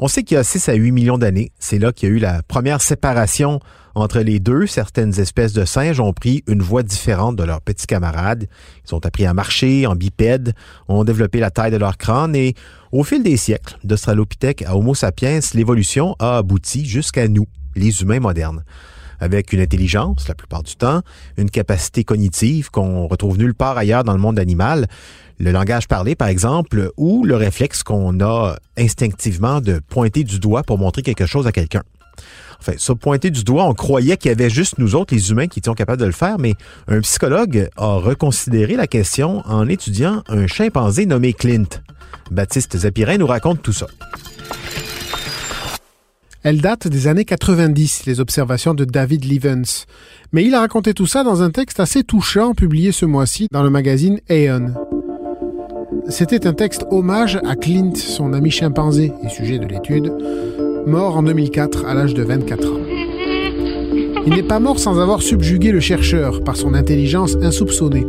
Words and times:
On 0.00 0.06
sait 0.06 0.22
qu'il 0.22 0.36
y 0.36 0.38
a 0.38 0.44
6 0.44 0.68
à 0.68 0.74
8 0.74 0.92
millions 0.92 1.18
d'années, 1.18 1.50
c'est 1.58 1.80
là 1.80 1.92
qu'il 1.92 2.08
y 2.08 2.12
a 2.12 2.14
eu 2.14 2.20
la 2.20 2.44
première 2.44 2.80
séparation 2.80 3.58
entre 3.96 4.20
les 4.20 4.38
deux. 4.38 4.68
Certaines 4.68 5.18
espèces 5.18 5.52
de 5.52 5.64
singes 5.64 5.98
ont 5.98 6.12
pris 6.12 6.44
une 6.46 6.62
voie 6.62 6.84
différente 6.84 7.34
de 7.34 7.42
leurs 7.42 7.60
petits 7.60 7.88
camarades. 7.88 8.46
Ils 8.86 8.94
ont 8.94 9.04
appris 9.04 9.26
à 9.26 9.34
marcher 9.34 9.88
en 9.88 9.96
bipède, 9.96 10.54
ont 10.86 11.02
développé 11.02 11.40
la 11.40 11.50
taille 11.50 11.72
de 11.72 11.78
leur 11.78 11.96
crâne 11.96 12.36
et 12.36 12.54
au 12.92 13.02
fil 13.02 13.24
des 13.24 13.36
siècles, 13.36 13.76
d'Australopithèque 13.82 14.62
à 14.62 14.76
Homo 14.76 14.94
sapiens, 14.94 15.40
l'évolution 15.54 16.14
a 16.20 16.38
abouti 16.38 16.86
jusqu'à 16.86 17.26
nous, 17.26 17.48
les 17.74 18.00
humains 18.00 18.20
modernes 18.20 18.62
avec 19.20 19.52
une 19.52 19.60
intelligence 19.60 20.28
la 20.28 20.34
plupart 20.34 20.62
du 20.62 20.76
temps, 20.76 21.02
une 21.36 21.50
capacité 21.50 22.04
cognitive 22.04 22.70
qu'on 22.70 23.06
retrouve 23.06 23.38
nulle 23.38 23.54
part 23.54 23.78
ailleurs 23.78 24.04
dans 24.04 24.12
le 24.12 24.18
monde 24.18 24.38
animal, 24.38 24.86
le 25.38 25.52
langage 25.52 25.86
parlé, 25.86 26.14
par 26.14 26.28
exemple, 26.28 26.90
ou 26.96 27.24
le 27.24 27.36
réflexe 27.36 27.82
qu'on 27.82 28.20
a 28.20 28.56
instinctivement 28.76 29.60
de 29.60 29.80
pointer 29.88 30.24
du 30.24 30.40
doigt 30.40 30.62
pour 30.62 30.78
montrer 30.78 31.02
quelque 31.02 31.26
chose 31.26 31.46
à 31.46 31.52
quelqu'un. 31.52 31.82
Enfin, 32.60 32.72
ça, 32.76 32.94
pointer 32.96 33.30
du 33.30 33.44
doigt, 33.44 33.64
on 33.64 33.74
croyait 33.74 34.16
qu'il 34.16 34.30
y 34.30 34.34
avait 34.34 34.50
juste 34.50 34.78
nous 34.78 34.96
autres, 34.96 35.14
les 35.14 35.30
humains, 35.30 35.46
qui 35.46 35.60
étions 35.60 35.74
capables 35.74 36.00
de 36.00 36.06
le 36.06 36.12
faire, 36.12 36.38
mais 36.38 36.54
un 36.88 37.00
psychologue 37.00 37.68
a 37.76 37.94
reconsidéré 37.94 38.74
la 38.74 38.88
question 38.88 39.42
en 39.46 39.68
étudiant 39.68 40.24
un 40.28 40.48
chimpanzé 40.48 41.06
nommé 41.06 41.32
Clint. 41.32 41.68
Baptiste 42.32 42.76
Zapirin 42.76 43.18
nous 43.18 43.28
raconte 43.28 43.62
tout 43.62 43.72
ça. 43.72 43.86
Elle 46.44 46.60
date 46.60 46.86
des 46.86 47.08
années 47.08 47.24
90, 47.24 48.06
les 48.06 48.20
observations 48.20 48.72
de 48.72 48.84
David 48.84 49.24
Levens. 49.24 49.86
Mais 50.32 50.44
il 50.44 50.54
a 50.54 50.60
raconté 50.60 50.94
tout 50.94 51.06
ça 51.06 51.24
dans 51.24 51.42
un 51.42 51.50
texte 51.50 51.80
assez 51.80 52.04
touchant 52.04 52.54
publié 52.54 52.92
ce 52.92 53.06
mois-ci 53.06 53.48
dans 53.50 53.64
le 53.64 53.70
magazine 53.70 54.20
Aeon. 54.28 54.72
C'était 56.08 56.46
un 56.46 56.52
texte 56.52 56.86
hommage 56.90 57.40
à 57.44 57.56
Clint, 57.56 57.94
son 57.96 58.32
ami 58.32 58.52
chimpanzé 58.52 59.12
et 59.24 59.28
sujet 59.28 59.58
de 59.58 59.66
l'étude, 59.66 60.12
mort 60.86 61.16
en 61.16 61.24
2004 61.24 61.84
à 61.84 61.94
l'âge 61.94 62.14
de 62.14 62.22
24 62.22 62.72
ans. 62.72 62.80
Il 64.24 64.34
n'est 64.34 64.42
pas 64.44 64.60
mort 64.60 64.78
sans 64.78 65.00
avoir 65.00 65.22
subjugué 65.22 65.72
le 65.72 65.80
chercheur 65.80 66.44
par 66.44 66.56
son 66.56 66.74
intelligence 66.74 67.36
insoupçonnée. 67.42 68.06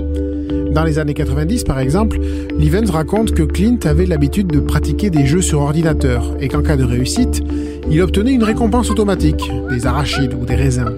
Dans 0.71 0.83
les 0.83 0.99
années 0.99 1.13
90, 1.13 1.63
par 1.63 1.79
exemple, 1.79 2.19
Livens 2.57 2.91
raconte 2.91 3.33
que 3.33 3.43
Clint 3.43 3.79
avait 3.85 4.05
l'habitude 4.05 4.47
de 4.47 4.59
pratiquer 4.59 5.09
des 5.09 5.25
jeux 5.25 5.41
sur 5.41 5.61
ordinateur 5.61 6.35
et 6.39 6.47
qu'en 6.47 6.61
cas 6.61 6.77
de 6.77 6.83
réussite, 6.83 7.41
il 7.89 8.01
obtenait 8.01 8.33
une 8.33 8.43
récompense 8.43 8.91
automatique, 8.91 9.51
des 9.69 9.87
arachides 9.87 10.35
ou 10.39 10.45
des 10.45 10.55
raisins. 10.55 10.93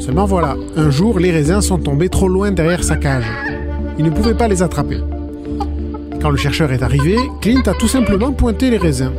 Seulement 0.00 0.26
voilà, 0.26 0.56
un 0.76 0.90
jour, 0.90 1.20
les 1.20 1.30
raisins 1.30 1.60
sont 1.60 1.78
tombés 1.78 2.08
trop 2.08 2.28
loin 2.28 2.50
derrière 2.50 2.82
sa 2.82 2.96
cage. 2.96 3.30
Il 3.98 4.04
ne 4.04 4.10
pouvait 4.10 4.34
pas 4.34 4.48
les 4.48 4.62
attraper. 4.62 4.98
Quand 6.20 6.30
le 6.30 6.36
chercheur 6.36 6.72
est 6.72 6.82
arrivé, 6.82 7.16
Clint 7.40 7.62
a 7.66 7.74
tout 7.74 7.86
simplement 7.86 8.32
pointé 8.32 8.70
les 8.70 8.78
raisins. 8.78 9.12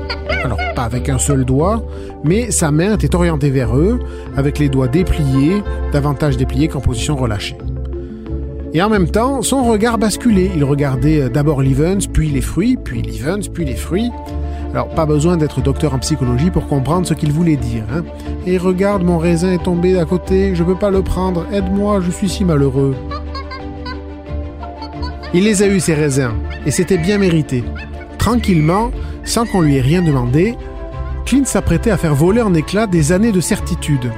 Alors, 0.43 0.59
pas 0.75 0.83
avec 0.83 1.07
un 1.07 1.17
seul 1.17 1.45
doigt, 1.45 1.85
mais 2.25 2.51
sa 2.51 2.71
main 2.71 2.95
était 2.95 3.15
orientée 3.15 3.49
vers 3.49 3.75
eux, 3.77 3.99
avec 4.35 4.59
les 4.59 4.67
doigts 4.67 4.87
dépliés, 4.87 5.63
davantage 5.93 6.35
dépliés 6.35 6.67
qu'en 6.67 6.81
position 6.81 7.15
relâchée. 7.15 7.57
Et 8.73 8.81
en 8.83 8.89
même 8.89 9.09
temps, 9.09 9.41
son 9.41 9.63
regard 9.63 9.97
basculait. 9.97 10.51
Il 10.55 10.63
regardait 10.63 11.21
euh, 11.21 11.29
d'abord 11.29 11.61
Livens, 11.61 12.07
puis 12.11 12.29
les 12.29 12.41
fruits, 12.41 12.77
puis 12.77 13.01
Livens, 13.01 13.49
puis 13.51 13.65
les 13.65 13.75
fruits. 13.75 14.11
Alors, 14.73 14.89
pas 14.89 15.07
besoin 15.07 15.37
d'être 15.37 15.61
docteur 15.61 15.95
en 15.95 15.99
psychologie 15.99 16.51
pour 16.51 16.67
comprendre 16.67 17.07
ce 17.07 17.15
qu'il 17.15 17.31
voulait 17.31 17.55
dire. 17.55 17.83
Hein. 17.91 18.03
Et 18.45 18.59
regarde, 18.59 19.03
mon 19.03 19.17
raisin 19.17 19.53
est 19.53 19.63
tombé 19.63 19.97
à 19.97 20.05
côté, 20.05 20.53
je 20.53 20.63
peux 20.63 20.75
pas 20.75 20.91
le 20.91 21.01
prendre, 21.01 21.45
aide-moi, 21.51 22.01
je 22.01 22.11
suis 22.11 22.29
si 22.29 22.45
malheureux. 22.45 22.95
Il 25.33 25.43
les 25.43 25.63
a 25.63 25.67
eus, 25.67 25.79
ces 25.79 25.95
raisins, 25.95 26.33
et 26.67 26.71
c'était 26.71 26.97
bien 26.99 27.17
mérité. 27.17 27.63
Tranquillement, 28.19 28.91
sans 29.23 29.45
qu'on 29.45 29.61
lui 29.61 29.77
ait 29.77 29.81
rien 29.81 30.03
demandé, 30.03 30.55
Clint 31.25 31.45
s'apprêtait 31.45 31.91
à 31.91 31.97
faire 31.97 32.15
voler 32.15 32.41
en 32.41 32.53
éclats 32.53 32.87
des 32.87 33.11
années 33.11 33.31
de 33.31 33.41
certitude. 33.41 34.11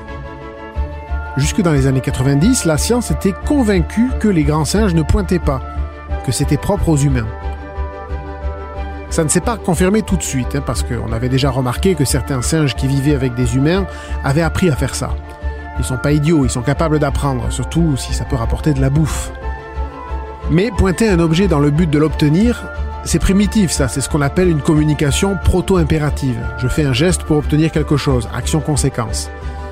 Jusque 1.37 1.61
dans 1.61 1.71
les 1.71 1.87
années 1.87 2.01
90, 2.01 2.65
la 2.65 2.77
science 2.77 3.09
était 3.09 3.33
convaincue 3.45 4.09
que 4.19 4.27
les 4.27 4.43
grands 4.43 4.65
singes 4.65 4.93
ne 4.93 5.01
pointaient 5.01 5.39
pas, 5.39 5.61
que 6.25 6.31
c'était 6.31 6.57
propre 6.57 6.89
aux 6.89 6.97
humains. 6.97 7.27
Ça 9.09 9.23
ne 9.23 9.29
s'est 9.29 9.41
pas 9.41 9.57
confirmé 9.57 10.01
tout 10.01 10.17
de 10.17 10.23
suite, 10.23 10.55
hein, 10.55 10.63
parce 10.65 10.83
qu'on 10.83 11.11
avait 11.11 11.29
déjà 11.29 11.49
remarqué 11.49 11.95
que 11.95 12.05
certains 12.05 12.41
singes 12.41 12.75
qui 12.75 12.87
vivaient 12.87 13.15
avec 13.15 13.33
des 13.33 13.55
humains 13.55 13.85
avaient 14.23 14.41
appris 14.41 14.69
à 14.69 14.75
faire 14.75 14.93
ça. 14.93 15.15
Ils 15.79 15.85
sont 15.85 15.97
pas 15.97 16.11
idiots, 16.11 16.43
ils 16.43 16.49
sont 16.49 16.61
capables 16.61 16.99
d'apprendre, 16.99 17.49
surtout 17.51 17.95
si 17.95 18.13
ça 18.13 18.25
peut 18.25 18.35
rapporter 18.35 18.73
de 18.73 18.81
la 18.81 18.89
bouffe. 18.89 19.31
Mais 20.49 20.69
pointer 20.69 21.09
un 21.09 21.19
objet 21.19 21.47
dans 21.47 21.59
le 21.59 21.71
but 21.71 21.89
de 21.89 21.97
l'obtenir, 21.97 22.63
c'est 23.05 23.19
primitif 23.19 23.71
ça, 23.71 23.87
c'est 23.87 24.01
ce 24.01 24.09
qu'on 24.09 24.21
appelle 24.21 24.49
une 24.49 24.61
communication 24.61 25.37
proto-impérative. 25.43 26.39
Je 26.57 26.67
fais 26.67 26.83
un 26.83 26.93
geste 26.93 27.23
pour 27.23 27.37
obtenir 27.37 27.71
quelque 27.71 27.95
chose, 27.97 28.27
action-conséquence. 28.35 29.29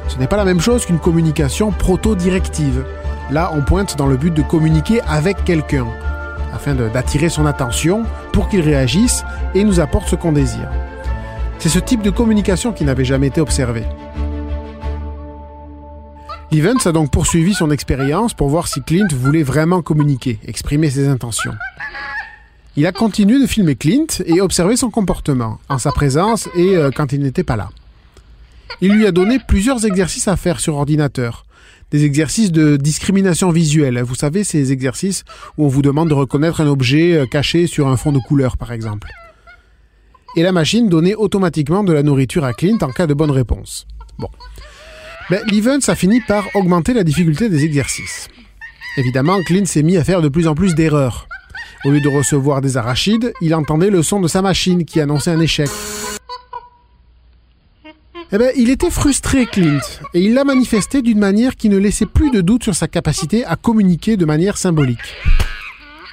Ce 0.09 0.17
n'est 0.17 0.27
pas 0.27 0.37
la 0.37 0.45
même 0.45 0.59
chose 0.59 0.85
qu'une 0.85 0.99
communication 0.99 1.71
proto-directive. 1.71 2.83
Là, 3.31 3.51
on 3.53 3.61
pointe 3.61 3.95
dans 3.95 4.07
le 4.07 4.17
but 4.17 4.33
de 4.33 4.41
communiquer 4.41 5.01
avec 5.07 5.45
quelqu'un, 5.45 5.87
afin 6.53 6.73
d'attirer 6.75 7.29
son 7.29 7.45
attention 7.45 8.03
pour 8.33 8.49
qu'il 8.49 8.61
réagisse 8.61 9.23
et 9.53 9.63
nous 9.63 9.79
apporte 9.79 10.07
ce 10.09 10.15
qu'on 10.15 10.31
désire. 10.31 10.69
C'est 11.59 11.69
ce 11.69 11.79
type 11.79 12.01
de 12.01 12.09
communication 12.09 12.73
qui 12.73 12.85
n'avait 12.85 13.05
jamais 13.05 13.27
été 13.27 13.39
observé. 13.39 13.83
Evans 16.51 16.79
a 16.85 16.91
donc 16.91 17.11
poursuivi 17.11 17.53
son 17.53 17.69
expérience 17.69 18.33
pour 18.33 18.49
voir 18.49 18.67
si 18.67 18.81
Clint 18.81 19.07
voulait 19.13 19.43
vraiment 19.43 19.83
communiquer, 19.83 20.39
exprimer 20.47 20.89
ses 20.89 21.07
intentions. 21.07 21.53
Il 22.75 22.87
a 22.87 22.91
continué 22.91 23.39
de 23.39 23.45
filmer 23.45 23.75
Clint 23.75 24.07
et 24.25 24.41
observer 24.41 24.75
son 24.75 24.89
comportement, 24.89 25.59
en 25.69 25.77
sa 25.77 25.91
présence 25.91 26.49
et 26.55 26.75
euh, 26.75 26.89
quand 26.95 27.11
il 27.13 27.21
n'était 27.21 27.43
pas 27.43 27.55
là. 27.55 27.69
Il 28.81 28.93
lui 28.93 29.05
a 29.05 29.11
donné 29.11 29.39
plusieurs 29.39 29.85
exercices 29.85 30.27
à 30.27 30.37
faire 30.37 30.59
sur 30.59 30.75
ordinateur. 30.75 31.45
Des 31.91 32.05
exercices 32.05 32.51
de 32.51 32.77
discrimination 32.77 33.49
visuelle. 33.49 34.01
Vous 34.03 34.15
savez, 34.15 34.43
ces 34.43 34.71
exercices 34.71 35.23
où 35.57 35.65
on 35.65 35.67
vous 35.67 35.81
demande 35.81 36.09
de 36.09 36.13
reconnaître 36.13 36.61
un 36.61 36.67
objet 36.67 37.13
euh, 37.13 37.25
caché 37.25 37.65
sur 37.65 37.87
un 37.87 37.97
fond 37.97 38.11
de 38.11 38.19
couleur, 38.19 38.57
par 38.57 38.71
exemple. 38.71 39.09
Et 40.35 40.43
la 40.43 40.51
machine 40.51 40.87
donnait 40.87 41.15
automatiquement 41.15 41.83
de 41.83 41.91
la 41.91 42.03
nourriture 42.03 42.43
à 42.43 42.53
Clint 42.53 42.77
en 42.81 42.89
cas 42.89 43.07
de 43.07 43.15
bonne 43.15 43.31
réponse. 43.31 43.87
Bon. 44.19 44.29
Ben, 45.29 45.41
L'Events 45.49 45.87
a 45.87 45.95
fini 45.95 46.21
par 46.21 46.45
augmenter 46.55 46.93
la 46.93 47.03
difficulté 47.03 47.49
des 47.49 47.65
exercices. 47.65 48.27
Évidemment, 48.97 49.41
Clint 49.43 49.65
s'est 49.65 49.83
mis 49.83 49.97
à 49.97 50.03
faire 50.03 50.21
de 50.21 50.29
plus 50.29 50.47
en 50.47 50.55
plus 50.55 50.75
d'erreurs. 50.75 51.27
Au 51.85 51.91
lieu 51.91 52.01
de 52.01 52.09
recevoir 52.09 52.61
des 52.61 52.77
arachides, 52.77 53.33
il 53.41 53.55
entendait 53.55 53.89
le 53.89 54.03
son 54.03 54.19
de 54.19 54.27
sa 54.27 54.41
machine 54.41 54.85
qui 54.85 54.99
annonçait 54.99 55.31
un 55.31 55.39
échec. 55.39 55.69
Eh 58.31 58.37
ben, 58.37 58.51
il 58.55 58.69
était 58.69 58.91
frustré, 58.91 59.47
Clint, 59.47 59.79
et 60.13 60.21
il 60.21 60.35
l'a 60.35 60.43
manifesté 60.43 61.01
d'une 61.01 61.17
manière 61.17 61.55
qui 61.55 61.67
ne 61.67 61.77
laissait 61.77 62.05
plus 62.05 62.29
de 62.29 62.41
doute 62.41 62.63
sur 62.63 62.75
sa 62.75 62.87
capacité 62.87 63.43
à 63.43 63.55
communiquer 63.55 64.17
de 64.17 64.25
manière 64.25 64.57
symbolique. 64.57 65.15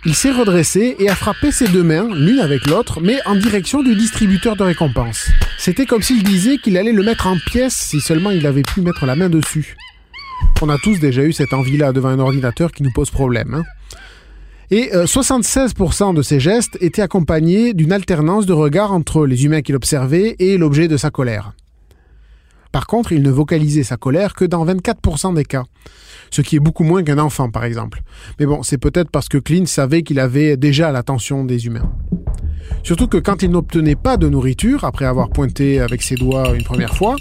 Il 0.06 0.14
s'est 0.14 0.30
redressé 0.30 0.96
et 0.98 1.10
a 1.10 1.14
frappé 1.14 1.52
ses 1.52 1.68
deux 1.68 1.82
mains, 1.82 2.08
l'une 2.14 2.38
avec 2.38 2.66
l'autre, 2.66 3.00
mais 3.02 3.18
en 3.26 3.34
direction 3.34 3.82
du 3.82 3.94
distributeur 3.94 4.56
de 4.56 4.62
récompenses. 4.62 5.28
C'était 5.58 5.84
comme 5.84 6.00
s'il 6.00 6.22
disait 6.22 6.56
qu'il 6.56 6.78
allait 6.78 6.92
le 6.92 7.02
mettre 7.02 7.26
en 7.26 7.36
pièces 7.36 7.76
si 7.76 8.00
seulement 8.00 8.30
il 8.30 8.46
avait 8.46 8.62
pu 8.62 8.80
mettre 8.80 9.04
la 9.04 9.14
main 9.14 9.28
dessus. 9.28 9.76
On 10.62 10.70
a 10.70 10.78
tous 10.78 10.98
déjà 10.98 11.22
eu 11.22 11.34
cette 11.34 11.52
envie-là 11.52 11.92
devant 11.92 12.08
un 12.08 12.19
ordinateur 12.19 12.72
qui 12.72 12.82
nous 12.82 12.92
pose 12.92 13.10
problème. 13.10 13.52
Hein. 13.52 13.64
Et 14.70 14.90
76% 14.90 16.14
de 16.14 16.22
ces 16.22 16.40
gestes 16.40 16.78
étaient 16.80 17.02
accompagnés 17.02 17.74
d'une 17.74 17.92
alternance 17.92 18.46
de 18.46 18.54
regard 18.54 18.92
entre 18.92 19.26
les 19.26 19.44
humains 19.44 19.60
qu'il 19.60 19.76
observait 19.76 20.34
et 20.38 20.56
l'objet 20.56 20.88
de 20.88 20.96
sa 20.96 21.10
colère. 21.10 21.52
Par 22.76 22.87
contre, 22.87 23.12
il 23.12 23.23
ne 23.23 23.31
vocalisait 23.31 23.84
sa 23.84 23.96
colère 23.96 24.34
que 24.34 24.44
dans 24.44 24.67
24% 24.67 25.32
des 25.32 25.46
cas, 25.46 25.64
ce 26.31 26.43
qui 26.43 26.56
est 26.56 26.61
beaucoup 26.61 26.84
moins 26.84 27.02
qu'un 27.02 27.17
enfant, 27.17 27.49
par 27.49 27.64
exemple. 27.64 28.02
Mais 28.38 28.44
bon, 28.44 28.62
c'est 28.62 28.76
peut-être 28.76 29.11
parce 29.11 29.31
que 29.31 29.38
Clint 29.38 29.64
savait 29.64 30.02
qu'il 30.02 30.20
avait 30.20 30.58
déjà 30.58 30.93
l'attention 30.93 31.43
des 31.43 31.64
humains. 31.64 31.90
Surtout 32.82 33.08
que 33.08 33.17
quand 33.17 33.43
il 33.43 33.50
n'obtenait 33.50 33.96
pas 33.96 34.19
de 34.19 34.28
nourriture, 34.28 34.84
après 34.84 35.06
avoir 35.06 35.31
pointé 35.31 35.81
avec 35.81 36.02
ses 36.02 36.17
doigts 36.17 36.55
une 36.55 36.64
première 36.64 36.94
fois, 36.94 37.17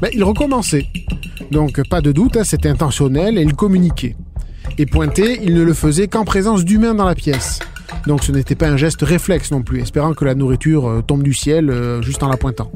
ben, 0.00 0.08
il 0.14 0.24
recommençait. 0.24 0.86
Donc 1.50 1.86
pas 1.90 2.00
de 2.00 2.10
doute, 2.10 2.38
hein, 2.38 2.44
c'était 2.44 2.70
intentionnel 2.70 3.36
et 3.36 3.42
il 3.42 3.52
communiquait. 3.52 4.16
Et 4.78 4.86
pointer, 4.86 5.38
il 5.42 5.52
ne 5.52 5.64
le 5.64 5.74
faisait 5.74 6.08
qu'en 6.08 6.24
présence 6.24 6.64
d'humains 6.64 6.94
dans 6.94 7.04
la 7.04 7.14
pièce. 7.14 7.58
Donc 8.06 8.24
ce 8.24 8.32
n'était 8.32 8.54
pas 8.54 8.68
un 8.68 8.78
geste 8.78 9.02
réflexe 9.02 9.50
non 9.50 9.60
plus, 9.60 9.82
espérant 9.82 10.14
que 10.14 10.24
la 10.24 10.34
nourriture 10.34 10.88
euh, 10.88 11.02
tombe 11.02 11.22
du 11.22 11.34
ciel 11.34 11.68
euh, 11.68 12.00
juste 12.00 12.22
en 12.22 12.28
la 12.30 12.38
pointant. 12.38 12.72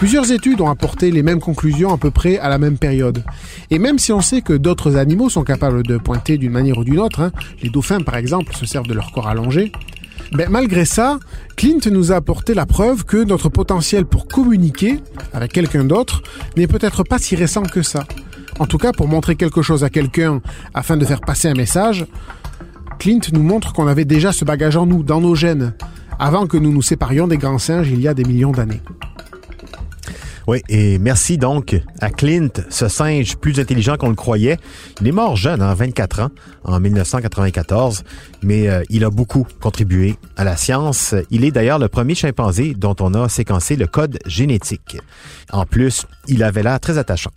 Plusieurs 0.00 0.32
études 0.32 0.62
ont 0.62 0.70
apporté 0.70 1.10
les 1.10 1.22
mêmes 1.22 1.40
conclusions 1.40 1.92
à 1.92 1.98
peu 1.98 2.10
près 2.10 2.38
à 2.38 2.48
la 2.48 2.56
même 2.56 2.78
période. 2.78 3.22
Et 3.68 3.78
même 3.78 3.98
si 3.98 4.14
on 4.14 4.22
sait 4.22 4.40
que 4.40 4.54
d'autres 4.54 4.96
animaux 4.96 5.28
sont 5.28 5.44
capables 5.44 5.82
de 5.82 5.98
pointer 5.98 6.38
d'une 6.38 6.52
manière 6.52 6.78
ou 6.78 6.84
d'une 6.84 6.98
autre, 6.98 7.20
hein, 7.20 7.32
les 7.62 7.68
dauphins 7.68 8.00
par 8.00 8.16
exemple 8.16 8.54
se 8.56 8.64
servent 8.64 8.86
de 8.86 8.94
leur 8.94 9.12
corps 9.12 9.28
allongé, 9.28 9.72
ben, 10.32 10.48
malgré 10.48 10.86
ça, 10.86 11.20
Clint 11.54 11.80
nous 11.90 12.12
a 12.12 12.16
apporté 12.16 12.54
la 12.54 12.64
preuve 12.64 13.04
que 13.04 13.22
notre 13.22 13.50
potentiel 13.50 14.06
pour 14.06 14.26
communiquer 14.26 15.00
avec 15.34 15.52
quelqu'un 15.52 15.84
d'autre 15.84 16.22
n'est 16.56 16.66
peut-être 16.66 17.04
pas 17.04 17.18
si 17.18 17.36
récent 17.36 17.64
que 17.64 17.82
ça. 17.82 18.06
En 18.58 18.64
tout 18.64 18.78
cas, 18.78 18.92
pour 18.92 19.06
montrer 19.06 19.36
quelque 19.36 19.60
chose 19.60 19.84
à 19.84 19.90
quelqu'un 19.90 20.40
afin 20.72 20.96
de 20.96 21.04
faire 21.04 21.20
passer 21.20 21.48
un 21.48 21.54
message, 21.54 22.06
Clint 22.98 23.20
nous 23.34 23.42
montre 23.42 23.74
qu'on 23.74 23.86
avait 23.86 24.06
déjà 24.06 24.32
ce 24.32 24.46
bagage 24.46 24.78
en 24.78 24.86
nous, 24.86 25.02
dans 25.02 25.20
nos 25.20 25.34
gènes, 25.34 25.74
avant 26.18 26.46
que 26.46 26.56
nous 26.56 26.72
nous 26.72 26.80
séparions 26.80 27.28
des 27.28 27.36
grands 27.36 27.58
singes 27.58 27.90
il 27.90 28.00
y 28.00 28.08
a 28.08 28.14
des 28.14 28.24
millions 28.24 28.52
d'années. 28.52 28.80
Oui, 30.50 30.62
et 30.68 30.98
merci 30.98 31.38
donc 31.38 31.80
à 32.00 32.10
Clint, 32.10 32.48
ce 32.70 32.88
singe 32.88 33.36
plus 33.36 33.60
intelligent 33.60 33.96
qu'on 33.96 34.08
le 34.08 34.16
croyait. 34.16 34.56
Il 35.00 35.06
est 35.06 35.12
mort 35.12 35.36
jeune, 35.36 35.62
hein, 35.62 35.74
24 35.74 36.22
ans, 36.22 36.30
en 36.64 36.80
1994, 36.80 38.02
mais 38.42 38.68
euh, 38.68 38.82
il 38.90 39.04
a 39.04 39.10
beaucoup 39.10 39.46
contribué 39.60 40.16
à 40.36 40.42
la 40.42 40.56
science. 40.56 41.14
Il 41.30 41.44
est 41.44 41.52
d'ailleurs 41.52 41.78
le 41.78 41.86
premier 41.86 42.16
chimpanzé 42.16 42.74
dont 42.74 42.96
on 42.98 43.14
a 43.14 43.28
séquencé 43.28 43.76
le 43.76 43.86
code 43.86 44.18
génétique. 44.26 44.98
En 45.52 45.66
plus, 45.66 46.04
il 46.26 46.42
avait 46.42 46.64
l'air 46.64 46.80
très 46.80 46.98
attachant. 46.98 47.30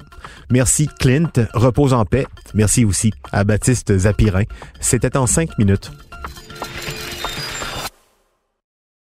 Merci 0.50 0.90
Clint, 1.00 1.34
repose 1.54 1.94
en 1.94 2.06
paix. 2.06 2.26
Merci 2.56 2.84
aussi 2.84 3.12
à 3.32 3.44
Baptiste 3.44 3.96
Zapirin. 3.96 4.46
C'était 4.80 5.18
en 5.18 5.28
cinq 5.28 5.56
minutes. 5.60 5.92